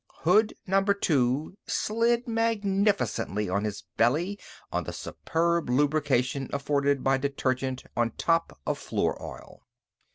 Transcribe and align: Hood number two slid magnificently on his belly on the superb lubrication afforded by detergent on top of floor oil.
Hood 0.25 0.55
number 0.65 0.95
two 0.95 1.59
slid 1.67 2.27
magnificently 2.27 3.47
on 3.49 3.65
his 3.65 3.83
belly 3.97 4.39
on 4.71 4.85
the 4.85 4.93
superb 4.93 5.69
lubrication 5.69 6.49
afforded 6.51 7.03
by 7.03 7.19
detergent 7.19 7.83
on 7.95 8.13
top 8.17 8.57
of 8.65 8.79
floor 8.79 9.21
oil. 9.21 9.61